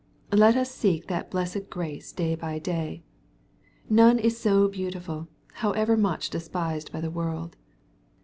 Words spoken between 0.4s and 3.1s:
us seek that blessed grace day by day.